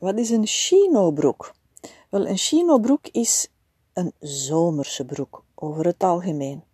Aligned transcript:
Wat 0.00 0.18
is 0.18 0.30
een 0.30 0.46
chinobroek? 0.46 1.54
Wel, 2.08 2.26
een 2.26 2.36
chinobroek 2.36 3.08
is 3.08 3.48
een 3.92 4.12
zomerse 4.20 5.04
broek 5.04 5.44
over 5.54 5.86
het 5.86 6.02
algemeen. 6.02 6.64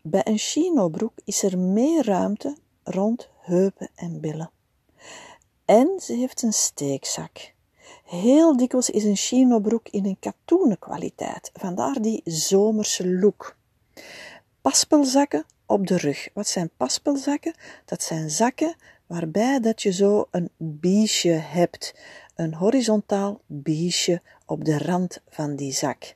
Bij 0.00 0.20
een 0.24 0.38
chinobroek 0.38 1.12
is 1.24 1.42
er 1.42 1.58
meer 1.58 2.04
ruimte 2.04 2.56
rond 2.82 3.28
heupen 3.40 3.90
en 3.94 4.20
billen. 4.20 4.50
En 5.64 6.00
ze 6.00 6.12
heeft 6.12 6.42
een 6.42 6.52
steekzak. 6.52 7.54
Heel 8.04 8.56
dikwijls 8.56 8.90
is 8.90 9.04
een 9.04 9.16
chinobroek 9.16 9.88
in 9.88 10.04
een 10.04 10.18
katoenen 10.18 10.78
kwaliteit, 10.78 11.50
vandaar 11.52 12.00
die 12.00 12.20
zomerse 12.24 13.08
look. 13.08 13.56
Paspelzakken 14.60 15.44
op 15.66 15.86
de 15.86 15.96
rug. 15.96 16.28
Wat 16.34 16.48
zijn 16.48 16.70
paspelzakken? 16.76 17.54
Dat 17.84 18.02
zijn 18.02 18.30
zakken 18.30 18.76
waarbij 19.08 19.60
dat 19.60 19.82
je 19.82 19.92
zo 19.92 20.28
een 20.30 20.50
biesje 20.56 21.28
hebt, 21.28 21.94
een 22.34 22.54
horizontaal 22.54 23.40
biesje 23.46 24.22
op 24.46 24.64
de 24.64 24.78
rand 24.78 25.20
van 25.28 25.56
die 25.56 25.72
zak. 25.72 26.14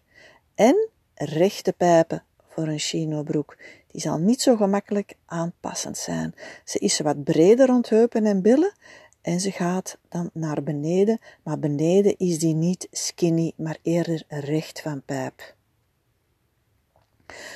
En 0.54 0.88
rechte 1.14 1.72
pijpen 1.72 2.24
voor 2.48 2.66
een 2.66 2.78
chinobroek. 2.78 3.56
Die 3.86 4.00
zal 4.00 4.18
niet 4.18 4.42
zo 4.42 4.56
gemakkelijk 4.56 5.14
aanpassend 5.26 5.98
zijn. 5.98 6.34
Ze 6.64 6.78
is 6.78 7.00
wat 7.00 7.24
breder 7.24 7.66
rond 7.66 7.88
heupen 7.88 8.26
en 8.26 8.42
billen 8.42 8.72
en 9.22 9.40
ze 9.40 9.50
gaat 9.50 9.98
dan 10.08 10.30
naar 10.32 10.62
beneden, 10.62 11.20
maar 11.42 11.58
beneden 11.58 12.18
is 12.18 12.38
die 12.38 12.54
niet 12.54 12.88
skinny, 12.90 13.52
maar 13.56 13.78
eerder 13.82 14.22
recht 14.28 14.80
van 14.80 15.02
pijp. 15.04 15.54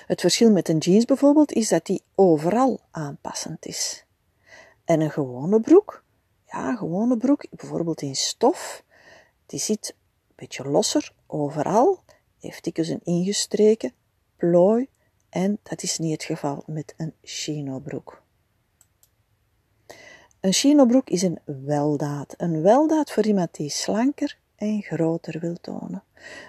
Het 0.06 0.20
verschil 0.20 0.50
met 0.50 0.68
een 0.68 0.78
jeans 0.78 1.05
bijvoorbeeld 1.05 1.52
is 1.52 1.68
dat 1.68 1.86
die 1.86 2.02
overal 2.14 2.80
aanpassend 2.91 3.66
is. 3.66 4.05
En 4.86 5.00
een 5.00 5.10
gewone 5.10 5.60
broek, 5.60 6.04
ja, 6.46 6.68
een 6.68 6.76
gewone 6.76 7.16
broek, 7.16 7.46
bijvoorbeeld 7.50 8.02
in 8.02 8.16
stof, 8.16 8.84
die 9.46 9.60
zit 9.60 9.94
een 10.28 10.34
beetje 10.36 10.68
losser 10.68 11.12
overal, 11.27 12.02
heeft 12.41 12.64
dikwijls 12.64 12.91
een 12.91 13.05
ingestreken 13.05 13.92
plooi 14.36 14.88
en 15.28 15.58
dat 15.62 15.83
is 15.83 15.98
niet 15.98 16.12
het 16.12 16.24
geval 16.24 16.62
met 16.66 16.94
een 16.96 17.14
chinobroek. 17.22 18.22
Een 20.41 20.52
chinobroek 20.52 21.08
is 21.08 21.22
een 21.22 21.39
weldaad. 21.44 22.34
Een 22.36 22.62
weldaad 22.62 23.11
voor 23.11 23.24
iemand 23.24 23.55
die 23.55 23.70
slanker 23.70 24.39
en 24.56 24.83
groter 24.83 25.41
wil 25.41 25.56
tonen. 25.61 26.02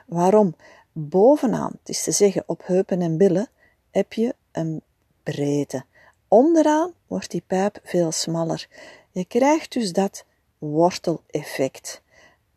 Waarom? 0.06 0.56
Bovenaan, 0.92 1.72
het 1.80 1.90
is 1.90 2.04
te 2.04 2.12
zeggen 2.12 2.44
op 2.46 2.62
heupen 2.66 3.02
en 3.02 3.18
billen, 3.18 3.48
heb 3.92 4.14
je 4.14 4.36
een 4.52 4.82
breedte. 5.24 5.86
Onderaan 6.28 6.94
wordt 7.08 7.32
die 7.32 7.44
pijp 7.48 7.80
veel 7.84 8.12
smaller. 8.12 8.68
Je 9.12 9.26
krijgt 9.26 9.74
dus 9.74 9.94
dat 9.94 10.26
worteleffect. 10.58 12.02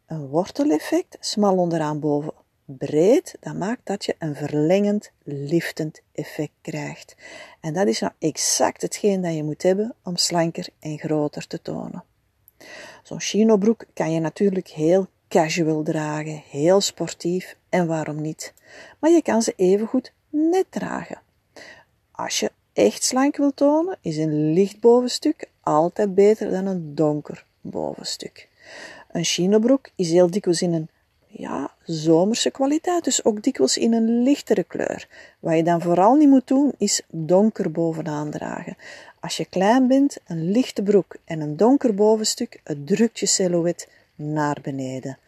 Een 0.07 0.27
worteleffect, 0.27 1.17
smal 1.21 1.57
onderaan 1.57 2.01
boven 2.01 2.33
breed, 2.65 3.37
dat 3.41 3.55
maakt 3.55 3.87
dat 3.87 4.05
je 4.05 4.15
een 4.19 4.35
verlengend, 4.35 5.11
liftend 5.23 6.01
effect 6.13 6.53
krijgt. 6.61 7.17
En 7.61 7.75
dat 7.75 7.87
is 7.87 8.01
nou 8.01 8.13
exact 8.19 8.83
hetgeen 8.83 9.21
dat 9.21 9.35
je 9.35 9.45
moet 9.45 9.63
hebben 9.63 9.95
om 10.05 10.17
slanker 10.17 10.69
en 10.79 10.99
groter 10.99 11.47
te 11.47 11.63
tonen. 11.63 12.05
Zo'n 13.03 13.21
chinobroek 13.21 13.85
kan 13.95 14.13
je 14.13 14.21
natuurlijk 14.21 14.69
heel 14.69 15.07
casual 15.29 15.83
dragen, 15.83 16.43
heel 16.49 16.81
sportief 16.81 17.57
en 17.69 17.87
waarom 17.87 18.21
niet. 18.21 18.55
Maar 18.99 19.11
je 19.11 19.23
kan 19.23 19.43
ze 19.43 19.53
evengoed 19.57 20.13
net 20.29 20.67
dragen. 20.71 21.23
Als 22.11 22.41
je 22.41 22.50
echt 22.73 23.05
slank 23.05 23.37
wil 23.37 23.55
tonen, 23.55 23.99
is 24.01 24.17
een 24.17 24.53
licht 24.53 24.81
bovenstuk 24.81 25.49
altijd 25.61 26.15
beter 26.15 26.51
dan 26.51 26.67
een 26.67 26.95
donker 26.95 27.45
bovenstuk. 27.61 28.49
Een 29.13 29.25
chinobroek 29.25 29.89
is 29.95 30.11
heel 30.11 30.31
dikwijls 30.31 30.63
in 30.63 30.73
een 30.73 30.89
ja, 31.27 31.71
zomerse 31.85 32.51
kwaliteit, 32.51 33.05
dus 33.05 33.25
ook 33.25 33.43
dikwijls 33.43 33.77
in 33.77 33.93
een 33.93 34.23
lichtere 34.23 34.65
kleur. 34.65 35.09
Wat 35.41 35.57
je 35.57 35.63
dan 35.63 35.81
vooral 35.81 36.15
niet 36.15 36.29
moet 36.29 36.47
doen, 36.47 36.73
is 36.79 37.03
donker 37.09 37.71
bovenaan 37.71 38.31
dragen. 38.31 38.77
Als 39.21 39.37
je 39.37 39.45
klein 39.45 39.87
bent, 39.89 40.17
een 40.27 40.51
lichte 40.51 40.83
broek 40.83 41.17
en 41.25 41.41
een 41.41 41.57
donker 41.57 41.95
bovenstuk, 41.95 42.61
het 42.65 42.87
drukt 42.87 43.19
je 43.19 43.27
silhouet 43.27 43.89
naar 44.15 44.59
beneden. 44.63 45.19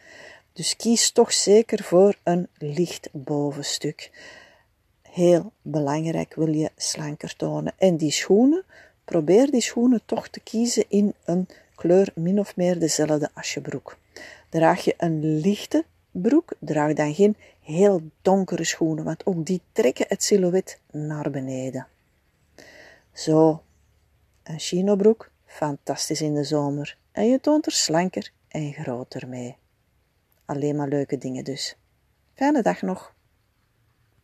Dus 0.53 0.77
kies 0.77 1.11
toch 1.11 1.33
zeker 1.33 1.83
voor 1.83 2.17
een 2.23 2.49
licht 2.59 3.09
bovenstuk. 3.13 4.11
Heel 5.13 5.53
belangrijk 5.63 6.35
wil 6.35 6.55
je 6.55 6.71
slanker 6.77 7.37
tonen. 7.37 7.73
En 7.79 7.97
die 7.97 8.11
schoenen, 8.11 8.65
probeer 9.05 9.51
die 9.51 9.61
schoenen 9.61 10.03
toch 10.05 10.29
te 10.29 10.41
kiezen 10.41 10.85
in 10.89 11.15
een 11.25 11.49
kleur 11.75 12.13
min 12.15 12.39
of 12.39 12.57
meer 12.57 12.79
dezelfde 12.79 13.31
als 13.35 13.55
je 13.55 13.61
broek. 13.61 13.99
Draag 14.49 14.85
je 14.85 14.95
een 14.97 15.41
lichte 15.41 15.85
broek, 16.11 16.53
draag 16.59 16.93
dan 16.93 17.15
geen 17.15 17.37
heel 17.61 18.03
donkere 18.23 18.65
schoenen, 18.65 19.05
want 19.05 19.27
ook 19.27 19.47
die 19.47 19.61
trekken 19.73 20.07
het 20.09 20.23
silhouet 20.23 20.79
naar 20.91 21.31
beneden. 21.31 21.87
Zo, 23.13 23.63
een 24.43 24.59
chinobroek, 24.59 25.31
fantastisch 25.45 26.21
in 26.21 26.35
de 26.35 26.45
zomer. 26.45 26.97
En 27.11 27.27
je 27.27 27.41
toont 27.41 27.67
er 27.67 27.73
slanker 27.73 28.33
en 28.49 28.73
groter 28.73 29.29
mee. 29.29 29.57
Alleen 30.45 30.77
maar 30.77 30.89
leuke 30.89 31.19
dingen 31.19 31.45
dus. 31.45 31.77
Fijne 32.35 32.63
dag 32.63 32.83
nog. 32.83 33.15